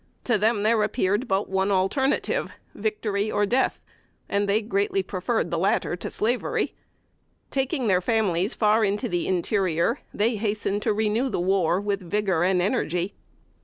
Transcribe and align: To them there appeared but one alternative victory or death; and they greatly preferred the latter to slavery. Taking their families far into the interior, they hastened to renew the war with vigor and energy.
To 0.23 0.39
them 0.39 0.63
there 0.63 0.81
appeared 0.81 1.27
but 1.27 1.47
one 1.47 1.69
alternative 1.69 2.51
victory 2.73 3.31
or 3.31 3.45
death; 3.45 3.79
and 4.27 4.49
they 4.49 4.59
greatly 4.59 5.03
preferred 5.03 5.51
the 5.51 5.59
latter 5.59 5.95
to 5.95 6.09
slavery. 6.09 6.73
Taking 7.51 7.85
their 7.87 8.01
families 8.01 8.55
far 8.55 8.83
into 8.83 9.07
the 9.07 9.27
interior, 9.27 9.99
they 10.11 10.37
hastened 10.37 10.81
to 10.81 10.91
renew 10.93 11.29
the 11.29 11.39
war 11.39 11.79
with 11.79 11.99
vigor 11.99 12.43
and 12.43 12.63
energy. 12.63 13.13